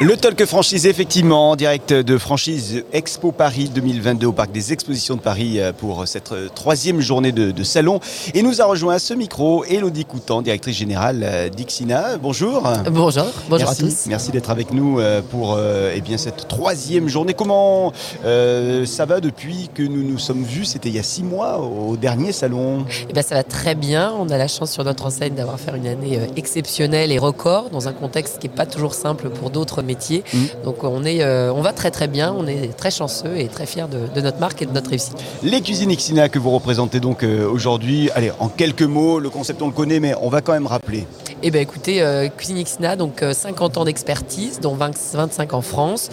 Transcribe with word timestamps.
Le 0.00 0.16
Talk 0.16 0.44
Franchise, 0.44 0.86
effectivement, 0.86 1.50
en 1.50 1.56
direct 1.56 1.92
de 1.92 2.18
Franchise 2.18 2.84
Expo 2.92 3.32
Paris 3.32 3.68
2022 3.74 4.28
au 4.28 4.32
Parc 4.32 4.52
des 4.52 4.72
Expositions 4.72 5.16
de 5.16 5.20
Paris 5.20 5.58
euh, 5.58 5.72
pour 5.72 6.06
cette 6.06 6.30
euh, 6.30 6.48
troisième 6.54 7.00
journée 7.00 7.32
de, 7.32 7.50
de 7.50 7.62
salon. 7.64 7.98
Et 8.32 8.42
nous 8.42 8.62
a 8.62 8.64
rejoint 8.66 8.94
à 8.94 8.98
ce 9.00 9.12
micro 9.12 9.64
Elodie 9.64 10.04
Coutan, 10.04 10.40
directrice 10.40 10.76
générale 10.76 11.22
euh, 11.24 11.48
d'Ixina. 11.48 12.16
Bonjour. 12.16 12.62
Bonjour, 12.92 13.26
bonjour 13.48 13.66
Merci, 13.66 13.82
à 13.82 13.86
tous. 13.88 14.06
merci 14.06 14.30
d'être 14.30 14.50
avec 14.50 14.72
nous 14.72 15.00
euh, 15.00 15.20
pour 15.20 15.56
euh, 15.58 15.92
eh 15.92 16.00
bien, 16.00 16.16
cette 16.16 16.46
troisième 16.46 17.08
journée. 17.08 17.34
Comment 17.34 17.92
euh, 18.24 18.86
ça 18.86 19.04
va 19.04 19.18
depuis 19.20 19.68
que 19.74 19.82
nous 19.82 20.04
nous 20.04 20.18
sommes 20.18 20.44
vus? 20.44 20.64
C'était 20.64 20.90
il 20.90 20.94
y 20.94 21.00
a 21.00 21.02
six 21.02 21.24
mois 21.24 21.58
au 21.58 21.96
dernier 21.96 22.30
salon. 22.30 22.84
Eh 23.10 23.12
ben, 23.12 23.22
ça 23.22 23.34
va 23.34 23.42
très 23.42 23.74
bien. 23.74 24.14
On 24.16 24.28
a 24.28 24.38
la 24.38 24.46
chance 24.46 24.70
sur 24.70 24.84
notre 24.84 25.06
enseigne 25.06 25.34
d'avoir 25.34 25.58
fait 25.58 25.76
une 25.76 25.88
année 25.88 26.18
euh, 26.18 26.26
exceptionnelle 26.36 27.10
et 27.10 27.18
record 27.18 27.70
dans 27.70 27.88
un 27.88 27.92
contexte 27.92 28.38
qui 28.38 28.46
n'est 28.48 28.54
pas 28.54 28.66
toujours 28.66 28.94
simple 28.94 29.28
pour 29.30 29.50
d'autres 29.50 29.82
Mhm. 29.94 30.48
Donc 30.64 30.84
on, 30.84 31.04
est, 31.04 31.22
euh, 31.22 31.52
on 31.52 31.62
va 31.62 31.72
très 31.72 31.90
très 31.90 32.08
bien. 32.08 32.34
On 32.36 32.46
est 32.46 32.76
très 32.76 32.90
chanceux 32.90 33.36
et 33.36 33.48
très 33.48 33.66
fiers 33.66 33.86
de, 33.90 34.12
de 34.14 34.20
notre 34.20 34.38
marque 34.38 34.62
et 34.62 34.66
de 34.66 34.72
notre 34.72 34.90
réussite. 34.90 35.16
Les 35.42 35.60
cuisines 35.60 35.90
Ixina 35.90 36.28
que 36.28 36.38
vous 36.38 36.50
représentez 36.50 37.00
donc 37.00 37.22
euh, 37.22 37.48
aujourd'hui, 37.48 38.10
allez, 38.14 38.32
en 38.38 38.48
quelques 38.48 38.82
mots, 38.82 39.18
le 39.20 39.30
concept 39.30 39.62
on 39.62 39.66
le 39.66 39.72
connaît, 39.72 40.00
mais 40.00 40.14
on 40.20 40.28
va 40.28 40.40
quand 40.40 40.52
même 40.52 40.66
rappeler. 40.66 41.06
Eh 41.42 41.52
bien 41.52 41.60
écoutez, 41.60 42.02
euh, 42.02 42.28
Cuisine 42.28 42.60
Xna, 42.62 42.96
donc 42.96 43.22
euh, 43.22 43.32
50 43.32 43.78
ans 43.78 43.84
d'expertise, 43.84 44.58
dont 44.60 44.74
20 44.74 44.90
25 45.14 45.54
en 45.54 45.62
France, 45.62 46.10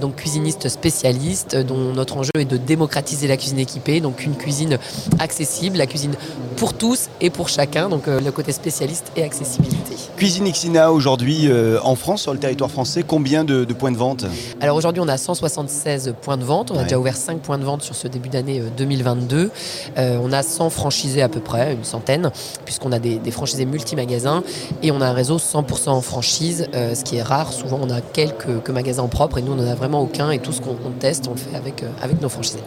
donc 0.00 0.16
cuisiniste 0.16 0.68
spécialiste, 0.68 1.56
dont 1.56 1.92
notre 1.92 2.16
enjeu 2.16 2.30
est 2.38 2.44
de 2.44 2.56
démocratiser 2.56 3.26
la 3.26 3.36
cuisine 3.36 3.58
équipée, 3.58 4.00
donc 4.00 4.24
une 4.24 4.36
cuisine 4.36 4.78
accessible, 5.18 5.78
la 5.78 5.86
cuisine 5.86 6.14
pour 6.56 6.74
tous 6.74 7.08
et 7.20 7.30
pour 7.30 7.48
chacun, 7.48 7.88
donc 7.88 8.06
le 8.06 8.30
côté 8.30 8.52
spécialiste 8.52 9.10
et 9.16 9.22
accessibilité. 9.22 9.87
Cuisine 10.18 10.48
Ixina 10.48 10.90
aujourd'hui 10.90 11.46
euh, 11.46 11.78
en 11.84 11.94
France, 11.94 12.22
sur 12.22 12.32
le 12.32 12.40
territoire 12.40 12.72
français, 12.72 13.04
combien 13.06 13.44
de, 13.44 13.64
de 13.64 13.72
points 13.72 13.92
de 13.92 13.96
vente? 13.96 14.26
Alors 14.60 14.76
aujourd'hui, 14.76 15.00
on 15.00 15.06
a 15.06 15.16
176 15.16 16.16
points 16.20 16.36
de 16.36 16.42
vente. 16.42 16.72
On 16.72 16.76
a 16.76 16.82
déjà 16.82 16.98
ouvert 16.98 17.16
5 17.16 17.38
points 17.38 17.56
de 17.56 17.62
vente 17.62 17.82
sur 17.82 17.94
ce 17.94 18.08
début 18.08 18.28
d'année 18.28 18.58
euh, 18.58 18.68
2022. 18.76 19.52
Euh, 19.96 20.18
on 20.20 20.32
a 20.32 20.42
100 20.42 20.70
franchisés 20.70 21.22
à 21.22 21.28
peu 21.28 21.38
près, 21.38 21.72
une 21.72 21.84
centaine, 21.84 22.32
puisqu'on 22.64 22.90
a 22.90 22.98
des, 22.98 23.18
des 23.18 23.30
franchisés 23.30 23.64
multi-magasins 23.64 24.42
et 24.82 24.90
on 24.90 25.00
a 25.00 25.06
un 25.06 25.12
réseau 25.12 25.36
100% 25.38 25.90
en 25.90 26.00
franchise, 26.00 26.66
euh, 26.74 26.96
ce 26.96 27.04
qui 27.04 27.18
est 27.18 27.22
rare. 27.22 27.52
Souvent, 27.52 27.78
on 27.80 27.88
a 27.88 28.00
quelques 28.00 28.60
que 28.64 28.72
magasins 28.72 29.04
en 29.04 29.08
propre 29.08 29.38
et 29.38 29.42
nous, 29.42 29.52
on 29.52 29.56
n'en 29.56 29.70
a 29.70 29.76
vraiment 29.76 30.02
aucun. 30.02 30.32
Et 30.32 30.40
tout 30.40 30.50
ce 30.50 30.60
qu'on 30.60 30.76
on 30.84 30.90
teste, 30.98 31.28
on 31.28 31.34
le 31.34 31.38
fait 31.38 31.56
avec, 31.56 31.84
euh, 31.84 31.90
avec 32.02 32.20
nos 32.20 32.28
franchisés. 32.28 32.58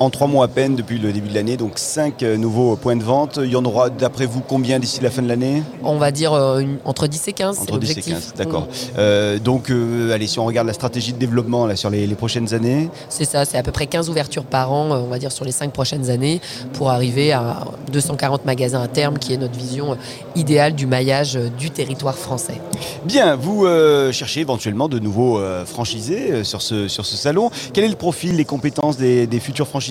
En 0.00 0.10
trois 0.10 0.28
mois 0.28 0.44
à 0.44 0.48
peine 0.48 0.76
depuis 0.76 0.98
le 1.00 1.12
début 1.12 1.28
de 1.28 1.34
l'année, 1.34 1.56
donc 1.56 1.72
cinq 1.76 2.22
euh, 2.22 2.36
nouveaux 2.36 2.76
points 2.76 2.94
de 2.94 3.02
vente. 3.02 3.40
Il 3.42 3.50
y 3.50 3.56
en 3.56 3.64
aura 3.64 3.90
d'après 3.90 4.26
vous 4.26 4.40
combien 4.40 4.78
d'ici 4.78 5.00
la 5.02 5.10
fin 5.10 5.22
de 5.22 5.26
l'année? 5.28 5.60
On 5.82 5.96
va 5.98 6.12
dire 6.12 6.32
euh, 6.34 6.60
une- 6.60 6.76
entre 6.84 7.08
10 7.08 7.26
et 7.26 7.32
15, 7.32 7.56
c'est 7.56 7.62
Entre 7.62 7.78
10 7.80 7.90
et 7.90 7.94
l'objectif. 7.96 8.12
15, 8.14 8.34
d'accord. 8.36 8.68
Euh, 8.96 9.40
donc, 9.40 9.70
euh, 9.72 10.12
allez, 10.14 10.28
si 10.28 10.38
on 10.38 10.44
regarde 10.44 10.68
la 10.68 10.72
stratégie 10.72 11.12
de 11.12 11.18
développement 11.18 11.66
là, 11.66 11.74
sur 11.74 11.90
les, 11.90 12.06
les 12.06 12.14
prochaines 12.14 12.54
années, 12.54 12.88
C'est 13.08 13.24
ça, 13.24 13.44
c'est 13.44 13.58
à 13.58 13.64
peu 13.64 13.72
près 13.72 13.88
15 13.88 14.08
ouvertures 14.08 14.44
par 14.44 14.70
an, 14.72 14.88
on 14.92 15.08
va 15.08 15.18
dire, 15.18 15.32
sur 15.32 15.44
les 15.44 15.50
5 15.50 15.72
prochaines 15.72 16.10
années, 16.10 16.40
pour 16.74 16.90
arriver 16.90 17.32
à 17.32 17.64
240 17.90 18.44
magasins 18.44 18.80
à 18.82 18.86
terme, 18.86 19.18
qui 19.18 19.32
est 19.32 19.36
notre 19.36 19.58
vision 19.58 19.96
idéale 20.36 20.76
du 20.76 20.86
maillage 20.86 21.36
du 21.58 21.70
territoire 21.70 22.16
français. 22.16 22.60
bien, 23.04 23.34
vous 23.34 23.66
cherchez 24.12 24.42
éventuellement 24.42 24.88
de 24.88 25.00
nouveaux 25.00 25.40
franchisés 25.66 26.44
sur, 26.44 26.62
ce, 26.62 26.86
sur 26.86 27.04
ce 27.04 27.16
salon. 27.16 27.50
Quel 27.72 27.82
est 27.82 27.88
le 27.88 27.96
profil, 27.96 28.36
les 28.36 28.44
compétences 28.44 28.96
des, 28.96 29.26
des 29.26 29.40
futurs 29.40 29.66
franchisés? 29.66 29.87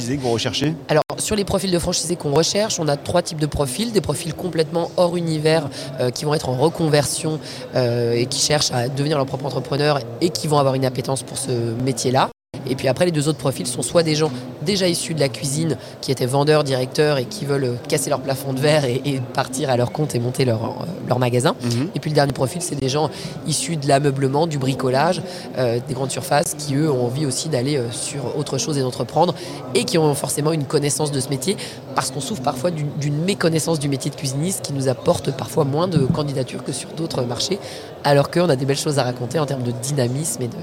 Alors, 0.89 1.03
sur 1.17 1.35
les 1.35 1.45
profils 1.45 1.71
de 1.71 1.79
franchisés 1.79 2.15
qu'on 2.15 2.31
recherche, 2.31 2.79
on 2.79 2.87
a 2.87 2.97
trois 2.97 3.21
types 3.21 3.39
de 3.39 3.45
profils. 3.45 3.91
Des 3.91 4.01
profils 4.01 4.33
complètement 4.33 4.91
hors 4.97 5.17
univers 5.17 5.69
euh, 5.99 6.09
qui 6.09 6.25
vont 6.25 6.33
être 6.33 6.49
en 6.49 6.55
reconversion 6.55 7.39
euh, 7.75 8.13
et 8.13 8.25
qui 8.25 8.39
cherchent 8.39 8.71
à 8.71 8.89
devenir 8.89 9.17
leur 9.17 9.25
propre 9.25 9.45
entrepreneur 9.45 9.99
et 10.21 10.29
qui 10.29 10.47
vont 10.47 10.59
avoir 10.59 10.75
une 10.75 10.85
appétence 10.85 11.23
pour 11.23 11.37
ce 11.37 11.51
métier-là. 11.83 12.29
Et 12.69 12.75
puis 12.75 12.87
après, 12.87 13.05
les 13.05 13.11
deux 13.11 13.27
autres 13.27 13.37
profils 13.37 13.67
sont 13.67 13.81
soit 13.81 14.03
des 14.03 14.15
gens 14.15 14.31
déjà 14.63 14.87
issus 14.87 15.13
de 15.13 15.19
la 15.19 15.29
cuisine, 15.29 15.77
qui 16.01 16.11
étaient 16.11 16.25
vendeurs, 16.25 16.63
directeurs 16.63 17.17
et 17.17 17.25
qui 17.25 17.45
veulent 17.45 17.63
euh, 17.63 17.75
casser 17.87 18.09
leur 18.09 18.19
plafond 18.19 18.53
de 18.53 18.59
verre 18.59 18.85
et, 18.85 19.01
et 19.05 19.21
partir 19.33 19.69
à 19.69 19.77
leur 19.77 19.91
compte 19.91 20.15
et 20.15 20.19
monter 20.19 20.45
leur, 20.45 20.63
euh, 20.63 20.85
leur 21.07 21.19
magasin. 21.19 21.55
Et 21.95 21.99
puis 21.99 22.09
le 22.09 22.15
dernier 22.15 22.33
profil, 22.33 22.61
c'est 22.61 22.75
des 22.75 22.89
gens 22.89 23.09
issus 23.47 23.77
de 23.77 23.87
l'ameublement, 23.87 24.47
du 24.47 24.57
bricolage, 24.57 25.21
euh, 25.57 25.79
des 25.87 25.93
grandes 25.93 26.11
surfaces, 26.11 26.55
qui 26.55 26.75
eux 26.75 26.91
ont 26.91 27.05
envie 27.05 27.25
aussi 27.25 27.49
d'aller 27.49 27.79
sur 27.91 28.37
autre 28.37 28.57
chose 28.57 28.77
et 28.77 28.81
d'entreprendre, 28.81 29.33
et 29.75 29.85
qui 29.85 29.97
ont 29.97 30.13
forcément 30.15 30.51
une 30.51 30.65
connaissance 30.65 31.11
de 31.11 31.19
ce 31.19 31.29
métier, 31.29 31.55
parce 31.95 32.11
qu'on 32.11 32.21
souffre 32.21 32.41
parfois 32.41 32.71
d'une 32.71 32.87
d'une 32.99 33.23
méconnaissance 33.23 33.79
du 33.79 33.89
métier 33.89 34.11
de 34.11 34.15
cuisiniste 34.15 34.61
qui 34.63 34.73
nous 34.73 34.87
apporte 34.87 35.31
parfois 35.31 35.63
moins 35.63 35.87
de 35.87 35.99
candidatures 35.99 36.63
que 36.63 36.71
sur 36.71 36.89
d'autres 36.89 37.21
marchés, 37.23 37.59
alors 38.03 38.29
qu'on 38.31 38.49
a 38.49 38.55
des 38.55 38.65
belles 38.65 38.77
choses 38.77 38.99
à 38.99 39.03
raconter 39.03 39.39
en 39.39 39.45
termes 39.45 39.63
de 39.63 39.71
dynamisme 39.71 40.41
et 40.41 40.47
de, 40.47 40.57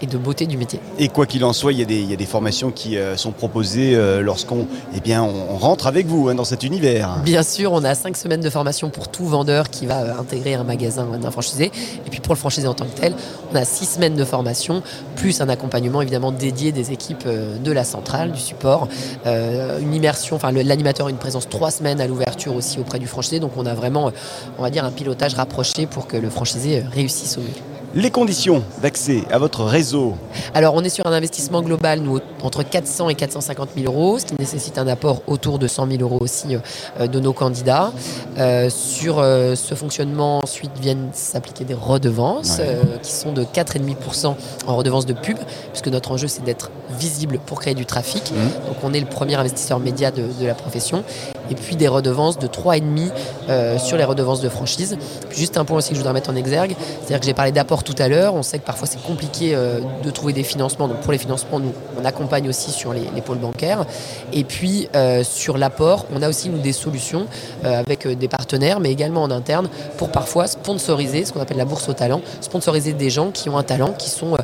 et 0.00 0.06
de 0.06 0.18
beauté 0.18 0.46
du 0.46 0.56
métier. 0.56 0.80
Et 0.98 1.08
quoi 1.08 1.26
qu'il 1.26 1.43
en 1.44 1.52
soit, 1.52 1.72
il 1.72 1.78
y 1.78 2.12
a 2.12 2.16
des, 2.16 2.26
formations 2.26 2.70
qui 2.70 2.96
euh, 2.96 3.16
sont 3.16 3.30
proposées 3.30 3.94
euh, 3.94 4.22
lorsqu'on 4.22 4.66
eh 4.94 5.16
rentre 5.16 5.86
avec 5.86 6.06
vous 6.06 6.28
hein, 6.28 6.34
dans 6.34 6.44
cet 6.44 6.62
univers. 6.62 7.18
Bien 7.24 7.42
sûr, 7.42 7.72
on 7.72 7.84
a 7.84 7.94
cinq 7.94 8.16
semaines 8.16 8.40
de 8.40 8.50
formation 8.50 8.90
pour 8.90 9.08
tout 9.08 9.26
vendeur 9.26 9.70
qui 9.70 9.86
va 9.86 10.02
euh, 10.02 10.18
intégrer 10.18 10.54
un 10.54 10.64
magasin 10.64 11.06
d'un 11.18 11.30
franchisé. 11.30 11.66
Et 12.06 12.10
puis 12.10 12.20
pour 12.20 12.34
le 12.34 12.38
franchisé 12.38 12.66
en 12.66 12.74
tant 12.74 12.86
que 12.86 12.98
tel, 12.98 13.14
on 13.52 13.56
a 13.56 13.64
six 13.64 13.86
semaines 13.86 14.16
de 14.16 14.24
formation, 14.24 14.82
plus 15.16 15.40
un 15.40 15.48
accompagnement 15.48 16.02
évidemment 16.02 16.32
dédié 16.32 16.72
des 16.72 16.92
équipes 16.92 17.28
de 17.28 17.72
la 17.72 17.84
centrale, 17.84 18.32
du 18.32 18.40
support. 18.40 18.88
Une 19.26 19.94
immersion, 19.94 20.36
enfin 20.36 20.50
l'animateur 20.52 21.06
a 21.06 21.10
une 21.10 21.16
présence 21.16 21.48
trois 21.48 21.70
semaines 21.70 22.00
à 22.00 22.06
l'ouverture 22.06 22.54
aussi 22.54 22.78
auprès 22.78 22.98
du 22.98 23.06
franchisé. 23.06 23.40
Donc 23.40 23.52
on 23.56 23.66
a 23.66 23.74
vraiment, 23.74 24.10
on 24.58 24.62
va 24.62 24.70
dire, 24.70 24.84
un 24.84 24.90
pilotage 24.90 25.34
rapproché 25.34 25.86
pour 25.86 26.06
que 26.06 26.16
le 26.16 26.30
franchisé 26.30 26.82
réussisse 26.94 27.36
au 27.38 27.42
mieux. 27.42 27.73
Les 27.96 28.10
conditions 28.10 28.64
d'accès 28.82 29.22
à 29.30 29.38
votre 29.38 29.62
réseau, 29.62 30.14
Alors, 30.52 30.74
on 30.74 30.82
est 30.82 30.88
sur 30.88 31.06
un 31.06 31.12
investissement 31.12 31.62
global, 31.62 32.00
nous, 32.00 32.18
entre 32.42 32.64
400 32.64 33.08
et 33.10 33.14
450 33.14 33.68
000 33.76 33.86
euros, 33.92 34.18
ce 34.18 34.24
qui 34.24 34.34
nécessite 34.36 34.78
un 34.78 34.88
apport 34.88 35.22
autour 35.28 35.60
de 35.60 35.68
100 35.68 35.88
000 35.92 36.02
euros 36.02 36.18
aussi 36.20 36.56
euh, 36.98 37.06
de 37.06 37.20
nos 37.20 37.32
candidats. 37.32 37.92
Euh, 38.36 38.68
sur 38.68 39.20
euh, 39.20 39.54
ce 39.54 39.76
fonctionnement, 39.76 40.40
ensuite 40.42 40.72
viennent 40.80 41.10
s'appliquer 41.12 41.64
des 41.64 41.74
redevances 41.74 42.58
Ouais. 42.58 42.78
qui 43.02 43.12
sont 43.12 43.32
de 43.32 43.44
4,5% 43.44 44.34
en 44.66 44.76
redevances 44.76 45.06
de 45.06 45.12
pub, 45.12 45.38
puisque 45.70 45.88
notre 45.88 46.10
enjeu, 46.10 46.26
c'est 46.26 46.42
d'être 46.44 46.70
visible 46.98 47.38
pour 47.46 47.60
créer 47.60 47.74
du 47.74 47.86
trafic. 47.86 48.32
Mhm. 48.32 48.66
Donc, 48.66 48.76
on 48.82 48.92
est 48.92 49.00
le 49.00 49.06
premier 49.06 49.36
investisseur 49.36 49.78
média 49.78 50.10
de, 50.10 50.22
de 50.40 50.46
la 50.46 50.54
profession. 50.54 51.04
Et 51.50 51.54
puis 51.54 51.76
des 51.76 51.88
redevances 51.88 52.38
de 52.38 52.46
3,5% 52.46 53.10
euh, 53.48 53.78
sur 53.78 53.96
les 53.96 54.04
redevances 54.04 54.40
de 54.40 54.48
franchise. 54.48 54.96
Puis 55.28 55.38
juste 55.38 55.56
un 55.58 55.64
point 55.64 55.78
aussi 55.78 55.90
que 55.90 55.94
je 55.94 56.00
voudrais 56.00 56.14
mettre 56.14 56.30
en 56.30 56.36
exergue, 56.36 56.74
c'est-à-dire 56.78 57.20
que 57.20 57.26
j'ai 57.26 57.34
parlé 57.34 57.52
d'apport 57.52 57.84
tout 57.84 57.94
à 57.98 58.08
l'heure. 58.08 58.34
On 58.34 58.42
sait 58.42 58.58
que 58.58 58.64
parfois 58.64 58.86
c'est 58.86 59.02
compliqué 59.02 59.54
euh, 59.54 59.80
de 60.02 60.10
trouver 60.10 60.32
des 60.32 60.42
financements. 60.42 60.88
Donc 60.88 61.00
pour 61.00 61.12
les 61.12 61.18
financements, 61.18 61.58
nous, 61.58 61.72
on 62.00 62.04
accompagne 62.04 62.48
aussi 62.48 62.70
sur 62.70 62.92
les, 62.92 63.04
les 63.14 63.20
pôles 63.20 63.38
bancaires. 63.38 63.84
Et 64.32 64.44
puis 64.44 64.88
euh, 64.94 65.22
sur 65.22 65.58
l'apport, 65.58 66.06
on 66.14 66.22
a 66.22 66.28
aussi 66.28 66.48
nous 66.48 66.58
des 66.58 66.72
solutions 66.72 67.26
avec 67.62 68.06
des 68.06 68.28
partenaires, 68.28 68.80
mais 68.80 68.90
également 68.90 69.22
en 69.22 69.30
interne, 69.30 69.68
pour 69.96 70.10
parfois 70.10 70.46
sponsoriser 70.46 71.24
ce 71.24 71.32
qu'on 71.32 71.40
appelle 71.40 71.56
la 71.56 71.64
bourse 71.64 71.88
au 71.88 71.92
talent, 71.92 72.20
sponsoriser 72.40 72.92
des 72.92 73.10
gens 73.10 73.30
qui 73.30 73.48
ont 73.48 73.58
un 73.58 73.62
talent, 73.62 73.92
qui 73.92 74.10
sont 74.10 74.36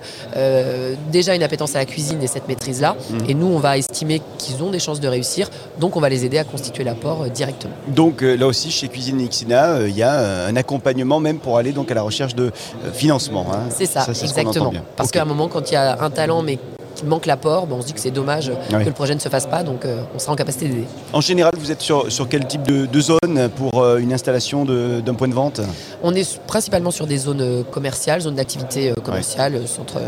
déjà 1.10 1.34
une 1.34 1.42
appétence 1.42 1.74
à 1.74 1.78
la 1.78 1.84
cuisine 1.84 2.22
et 2.22 2.26
cette 2.26 2.48
maîtrise-là. 2.48 2.96
Et 3.28 3.34
nous, 3.34 3.46
on 3.46 3.58
va 3.58 3.78
estimer 3.78 4.22
qu'ils 4.38 4.62
ont 4.62 4.70
des 4.70 4.78
chances 4.78 5.00
de 5.00 5.08
réussir. 5.08 5.50
Donc 5.78 5.96
on 5.96 6.00
va 6.00 6.08
les 6.08 6.24
aider 6.24 6.38
à 6.38 6.44
constituer 6.44 6.84
l'apport 6.90 7.22
euh, 7.22 7.28
directement. 7.28 7.74
Donc 7.88 8.22
euh, 8.22 8.36
là 8.36 8.46
aussi, 8.46 8.70
chez 8.70 8.88
Cuisine 8.88 9.20
Ixina, 9.20 9.64
euh, 9.72 9.88
il 9.88 9.96
y 9.96 10.02
a 10.02 10.46
un 10.46 10.56
accompagnement 10.56 11.20
même 11.20 11.38
pour 11.38 11.56
aller 11.58 11.72
donc 11.72 11.90
à 11.90 11.94
la 11.94 12.02
recherche 12.02 12.34
de 12.34 12.50
financement. 12.92 13.46
hein. 13.52 13.60
C'est 13.70 13.86
ça, 13.86 14.06
exactement. 14.08 14.72
Parce 14.96 15.10
qu'à 15.10 15.22
un 15.22 15.26
moment, 15.26 15.48
quand 15.48 15.70
il 15.70 15.74
y 15.74 15.76
a 15.76 16.02
un 16.02 16.10
talent 16.10 16.42
mais 16.42 16.58
qu'il 16.96 17.08
manque 17.08 17.26
l'apport, 17.26 17.66
ben, 17.66 17.76
on 17.78 17.82
se 17.82 17.86
dit 17.86 17.92
que 17.92 18.00
c'est 18.00 18.10
dommage 18.10 18.50
Oui. 18.72 18.80
que 18.82 18.88
le 18.88 18.92
projet 18.92 19.14
ne 19.14 19.20
se 19.20 19.28
fasse 19.28 19.46
pas, 19.46 19.62
donc 19.62 19.84
euh, 19.84 20.02
on 20.14 20.18
sera 20.18 20.32
en 20.32 20.36
capacité 20.36 20.66
d'aider. 20.68 20.86
En 21.12 21.20
général, 21.20 21.53
vous 21.56 21.70
êtes 21.70 21.80
sur, 21.80 22.10
sur 22.10 22.28
quel 22.28 22.47
type 22.47 22.62
de, 22.65 22.84
de 22.86 23.00
zone 23.00 23.48
pour 23.56 23.80
euh, 23.80 23.98
une 23.98 24.12
installation 24.12 24.65
d'un 24.65 25.15
point 25.15 25.28
de 25.28 25.34
vente? 25.34 25.60
On 26.03 26.15
est 26.15 26.41
principalement 26.47 26.91
sur 26.91 27.06
des 27.06 27.16
zones 27.18 27.65
commerciales, 27.70 28.20
zones 28.22 28.34
d'activité 28.34 28.92
commerciale, 29.04 29.60
centre 29.66 29.98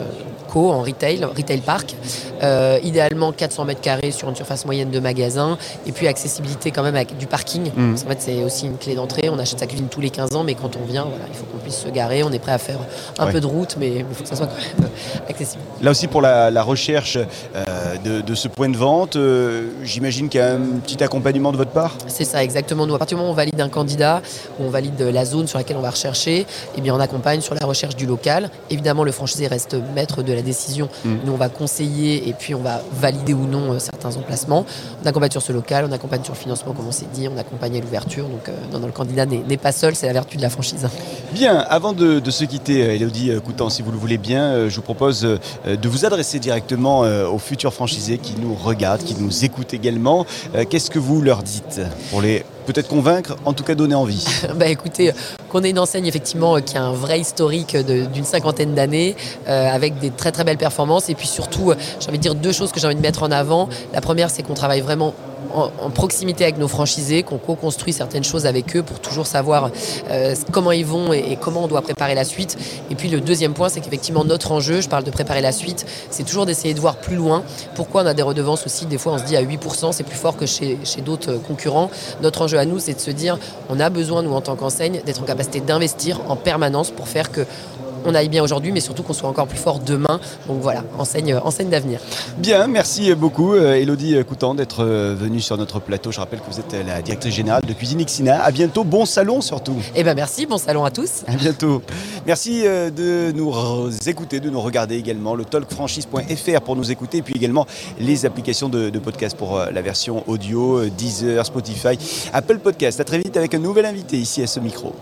euh, 0.60 0.74
en 0.74 0.82
retail, 0.82 1.24
retail 1.24 1.60
park. 1.60 1.94
Euh, 2.42 2.78
idéalement 2.82 3.32
400 3.32 3.64
mètres 3.64 3.80
carrés 3.80 4.10
sur 4.10 4.28
une 4.28 4.36
surface 4.36 4.64
moyenne 4.64 4.90
de 4.90 4.98
magasin. 5.00 5.56
Et 5.86 5.92
puis 5.92 6.08
accessibilité 6.08 6.70
quand 6.70 6.82
même 6.82 6.96
avec 6.96 7.16
du 7.16 7.26
parking. 7.26 7.70
Mhm. 7.74 7.90
Parce 7.90 8.02
qu'en 8.02 8.08
fait, 8.10 8.20
c'est 8.20 8.44
aussi 8.44 8.66
une 8.66 8.76
clé 8.76 8.94
d'entrée. 8.94 9.28
On 9.30 9.38
achète 9.38 9.58
sa 9.60 9.66
cuisine 9.66 9.88
tous 9.88 10.00
les 10.00 10.10
15 10.10 10.34
ans, 10.34 10.44
mais 10.44 10.54
quand 10.54 10.76
on 10.76 10.84
vient, 10.84 11.04
voilà, 11.04 11.24
il 11.28 11.34
faut 11.34 11.44
qu'on 11.44 11.58
puisse 11.58 11.78
se 11.78 11.88
garer. 11.88 12.22
On 12.22 12.32
est 12.32 12.38
prêt 12.38 12.52
à 12.52 12.58
faire 12.58 12.78
un 13.18 13.26
Ouais. 13.26 13.32
peu 13.32 13.40
de 13.40 13.46
route, 13.46 13.76
mais 13.78 13.88
il 13.98 14.04
faut 14.12 14.22
que 14.22 14.28
ça 14.28 14.36
soit 14.36 14.46
quand 14.46 14.56
même 14.56 14.90
euh, 14.90 15.30
accessible. 15.30 15.62
Là 15.80 15.90
aussi, 15.92 16.06
pour 16.08 16.20
la, 16.20 16.50
la 16.50 16.62
recherche 16.62 16.82
recherche 16.82 17.18
de, 18.04 18.34
ce 18.34 18.48
point 18.48 18.68
de 18.68 18.76
vente, 18.76 19.16
j'imagine 19.82 20.28
qu'il 20.28 20.40
y 20.40 20.42
a 20.42 20.54
un 20.54 20.60
petit 20.84 21.02
accompagnement 21.04 21.52
de 21.52 21.56
votre 21.56 21.70
part? 21.70 21.94
C'est 22.06 22.24
ça, 22.24 22.42
exactement. 22.42 22.86
Nous, 22.86 22.94
à 22.94 22.98
partir 22.98 23.16
du 23.16 23.20
moment 23.20 23.30
où 23.30 23.34
on 23.34 23.36
valide 23.36 23.60
un 23.60 23.68
candidat, 23.68 24.22
où 24.58 24.64
on 24.64 24.68
valide 24.70 25.00
la 25.00 25.24
zone 25.24 25.46
sur 25.46 25.58
laquelle 25.58 25.76
on 25.76 25.82
va 25.82 25.90
rechercher, 25.90 26.46
eh 26.76 26.80
bien, 26.80 26.94
on 26.94 27.00
accompagne 27.00 27.40
sur 27.40 27.54
la 27.54 27.64
recherche 27.66 27.94
du 27.96 28.06
local. 28.06 28.50
Évidemment, 28.70 29.04
le 29.04 29.12
franchisé 29.12 29.46
reste 29.46 29.76
maître 29.94 30.22
de 30.22 30.32
la 30.32 30.41
décision. 30.42 30.88
Mm. 31.04 31.14
Nous, 31.24 31.32
on 31.32 31.36
va 31.36 31.48
conseiller 31.48 32.28
et 32.28 32.32
puis 32.32 32.54
on 32.54 32.60
va 32.60 32.82
valider 32.92 33.34
ou 33.34 33.46
non 33.46 33.78
certains 33.78 34.16
emplacements. 34.16 34.66
On 35.02 35.06
accompagne 35.06 35.30
sur 35.30 35.42
ce 35.42 35.52
local, 35.52 35.86
on 35.88 35.92
accompagne 35.92 36.22
sur 36.24 36.34
le 36.34 36.38
financement, 36.38 36.72
comme 36.72 36.86
on 36.86 36.92
s'est 36.92 37.06
dit, 37.12 37.28
on 37.28 37.38
accompagne 37.38 37.76
à 37.76 37.80
l'ouverture. 37.80 38.26
Donc, 38.26 38.50
non, 38.72 38.86
le 38.86 38.92
candidat 38.92 39.26
n'est 39.26 39.56
pas 39.56 39.72
seul, 39.72 39.94
c'est 39.94 40.06
la 40.06 40.12
vertu 40.12 40.36
de 40.36 40.42
la 40.42 40.50
franchise. 40.50 40.88
Bien, 41.32 41.58
avant 41.58 41.92
de, 41.92 42.30
se 42.30 42.44
quitter, 42.44 42.80
Elodie 42.96 43.32
Coutan, 43.44 43.70
si 43.70 43.82
vous 43.82 43.92
le 43.92 43.98
voulez 43.98 44.18
bien, 44.18 44.68
je 44.68 44.76
vous 44.76 44.82
propose 44.82 45.22
de 45.22 45.88
vous 45.88 46.04
adresser 46.04 46.38
directement 46.38 47.00
aux 47.00 47.38
futurs 47.38 47.72
franchisés 47.72 48.18
qui 48.18 48.34
nous 48.40 48.54
regardent, 48.54 49.02
qui 49.02 49.14
nous 49.14 49.44
écoutent 49.44 49.74
également. 49.74 50.26
Qu'est-ce 50.70 50.90
que 50.90 50.98
vous 50.98 51.20
leur 51.20 51.42
dites 51.42 51.80
pour 52.10 52.22
les 52.22 52.44
peut-être 52.66 52.88
convaincre, 52.88 53.36
en 53.44 53.52
tout 53.52 53.64
cas 53.64 53.74
donner 53.74 53.94
envie 53.94 54.26
bah 54.54 54.66
Écoutez, 54.66 55.12
qu'on 55.48 55.62
ait 55.62 55.70
une 55.70 55.78
enseigne 55.78 56.06
effectivement 56.06 56.60
qui 56.60 56.76
a 56.76 56.82
un 56.82 56.92
vrai 56.92 57.20
historique 57.20 57.76
d'une 57.76 58.24
cinquantaine 58.24 58.74
d'années, 58.74 59.16
avec 59.46 59.98
des 59.98 60.10
très 60.10 60.32
très 60.32 60.44
belles 60.44 60.58
performances, 60.58 61.08
et 61.08 61.14
puis 61.14 61.26
surtout, 61.26 61.72
j'ai 62.00 62.08
envie 62.08 62.18
de 62.18 62.22
dire 62.22 62.34
deux 62.34 62.52
choses 62.52 62.72
que 62.72 62.80
j'ai 62.80 62.86
envie 62.86 62.96
de 62.96 63.00
mettre 63.00 63.22
en 63.22 63.30
avant. 63.30 63.68
La 63.92 64.00
première, 64.00 64.30
c'est 64.30 64.42
qu'on 64.42 64.54
travaille 64.54 64.80
vraiment 64.80 65.14
en, 65.52 65.90
proximité 65.90 66.44
avec 66.44 66.58
nos 66.58 66.68
franchisés, 66.68 67.22
qu'on 67.22 67.38
co-construit 67.38 67.92
certaines 67.92 68.24
choses 68.24 68.46
avec 68.46 68.76
eux 68.76 68.82
pour 68.82 69.00
toujours 69.00 69.26
savoir 69.26 69.70
euh, 70.10 70.34
comment 70.50 70.72
ils 70.72 70.86
vont 70.86 71.12
et, 71.12 71.36
comment 71.40 71.64
on 71.64 71.68
doit 71.68 71.82
préparer 71.82 72.14
la 72.14 72.24
suite. 72.24 72.56
Et 72.90 72.94
puis 72.94 73.08
le 73.08 73.20
deuxième 73.20 73.54
point, 73.54 73.68
c'est 73.68 73.80
qu'effectivement 73.80 74.24
notre 74.24 74.52
enjeu, 74.52 74.80
je 74.80 74.88
parle 74.88 75.04
de 75.04 75.10
préparer 75.10 75.40
la 75.40 75.52
suite, 75.52 75.86
c'est 76.10 76.24
toujours 76.24 76.46
d'essayer 76.46 76.74
de 76.74 76.80
voir 76.80 76.96
plus 76.96 77.16
loin. 77.16 77.42
Pourquoi 77.74 78.02
on 78.02 78.06
a 78.06 78.14
des 78.14 78.22
redevances 78.22 78.66
aussi, 78.66 78.86
des 78.86 78.98
fois 78.98 79.12
on 79.12 79.18
se 79.18 79.24
dit 79.24 79.36
à 79.36 79.42
8%, 79.42 79.92
c'est 79.92 80.04
plus 80.04 80.16
fort 80.16 80.36
que 80.36 80.46
chez, 80.46 80.78
chez 80.84 81.00
d'autres 81.00 81.34
concurrents. 81.34 81.90
Notre 82.22 82.42
enjeu 82.42 82.58
à 82.58 82.64
nous, 82.64 82.78
c'est 82.78 82.94
de 82.94 83.00
se 83.00 83.10
dire, 83.10 83.38
on 83.68 83.80
a 83.80 83.90
besoin, 83.90 84.22
nous 84.22 84.32
en 84.32 84.40
tant 84.40 84.56
qu'enseigne, 84.56 85.00
d'être 85.04 85.22
en 85.22 85.26
capacité 85.26 85.60
d'investir 85.60 86.20
en 86.28 86.36
permanence 86.36 86.90
pour 86.90 87.08
faire 87.08 87.30
que 87.30 87.46
on 88.04 88.14
aille 88.14 88.28
bien 88.28 88.42
aujourd'hui, 88.42 88.72
mais 88.72 88.80
surtout 88.80 89.02
qu'on 89.02 89.12
soit 89.12 89.28
encore 89.28 89.46
plus 89.46 89.58
fort 89.58 89.78
demain. 89.78 90.20
Donc 90.46 90.60
voilà, 90.60 90.84
enseigne, 90.98 91.36
enseigne 91.36 91.70
d'avenir. 91.70 92.00
Bien, 92.38 92.66
merci 92.66 93.14
beaucoup 93.14 93.54
Elodie 93.54 94.16
Coutan 94.24 94.54
d'être 94.54 94.84
venue 94.84 95.40
sur 95.40 95.56
notre 95.56 95.80
plateau. 95.80 96.12
Je 96.12 96.20
rappelle 96.20 96.40
que 96.40 96.50
vous 96.50 96.60
êtes 96.60 96.86
la 96.86 97.02
directrice 97.02 97.34
générale 97.34 97.64
de 97.64 97.72
Cuisine 97.72 98.04
Xina. 98.04 98.42
À 98.42 98.50
bientôt, 98.50 98.84
bon 98.84 99.06
salon 99.06 99.40
surtout. 99.40 99.76
Eh 99.94 100.02
bien 100.02 100.14
merci, 100.14 100.46
bon 100.46 100.58
salon 100.58 100.84
à 100.84 100.90
tous. 100.90 101.22
À 101.26 101.36
bientôt. 101.36 101.82
Merci 102.26 102.62
euh, 102.64 102.90
de 102.90 103.32
nous 103.32 103.52
écouter, 104.06 104.40
de 104.40 104.50
nous 104.50 104.60
regarder 104.60 104.96
également, 104.96 105.34
le 105.34 105.44
talkfranchise.fr 105.44 106.60
pour 106.62 106.76
nous 106.76 106.90
écouter, 106.90 107.18
et 107.18 107.22
puis 107.22 107.34
également 107.34 107.66
les 107.98 108.26
applications 108.26 108.68
de, 108.68 108.90
podcast 108.98 109.36
pour 109.36 109.58
euh, 109.58 109.70
la 109.70 109.82
version 109.82 110.22
audio, 110.28 110.78
euh, 110.78 110.90
Deezer, 110.90 111.44
Spotify, 111.44 111.98
Apple 112.32 112.58
Podcast. 112.58 113.00
À 113.00 113.04
très 113.04 113.18
vite 113.18 113.36
avec 113.36 113.54
un 113.54 113.58
nouvel 113.58 113.86
invité 113.86 114.16
ici 114.16 114.42
à 114.42 114.46
ce 114.46 114.60
micro. 114.60 114.94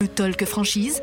Le 0.00 0.08
Talk 0.08 0.44
Franchise. 0.44 1.02